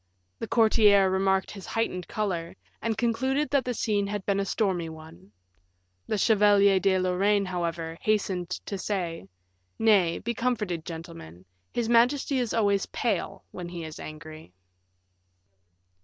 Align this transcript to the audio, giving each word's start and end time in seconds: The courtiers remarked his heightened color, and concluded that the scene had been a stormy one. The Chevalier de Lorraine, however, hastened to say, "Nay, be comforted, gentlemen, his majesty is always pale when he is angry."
The 0.39 0.47
courtiers 0.47 1.11
remarked 1.11 1.51
his 1.51 1.67
heightened 1.67 2.07
color, 2.07 2.55
and 2.81 2.97
concluded 2.97 3.51
that 3.51 3.63
the 3.65 3.75
scene 3.75 4.07
had 4.07 4.25
been 4.25 4.39
a 4.39 4.45
stormy 4.45 4.89
one. 4.89 5.31
The 6.07 6.17
Chevalier 6.17 6.79
de 6.79 6.97
Lorraine, 6.97 7.45
however, 7.45 7.99
hastened 8.01 8.49
to 8.49 8.79
say, 8.79 9.29
"Nay, 9.77 10.17
be 10.17 10.33
comforted, 10.33 10.85
gentlemen, 10.87 11.45
his 11.71 11.87
majesty 11.87 12.39
is 12.39 12.51
always 12.51 12.87
pale 12.87 13.45
when 13.51 13.69
he 13.69 13.83
is 13.83 13.99
angry." 13.99 14.51